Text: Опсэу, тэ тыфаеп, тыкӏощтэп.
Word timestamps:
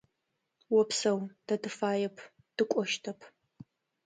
Опсэу, 0.79 1.19
тэ 1.45 1.55
тыфаеп, 1.63 2.15
тыкӏощтэп. 2.55 3.19